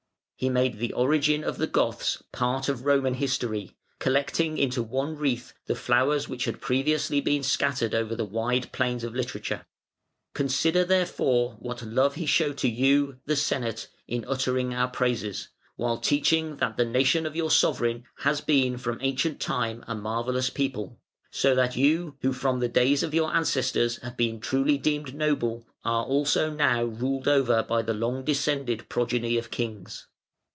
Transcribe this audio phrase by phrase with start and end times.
[0.35, 5.53] He made the origin of the Goths part of Roman history, collecting into one wreath
[5.67, 9.67] the flowers which had previously been scattered over the wide plains of literature.
[10.33, 15.99] Consider, therefore, what love he showed to you (the Senate) in uttering our praises, while
[15.99, 20.99] teaching that the nation of your sovereign has been from ancient time a marvellous people:
[21.29, 25.67] so that you who from the days of your ancestors have been truly deemed noble
[25.85, 30.07] are also now ruled over by the long descended progeny of Kings".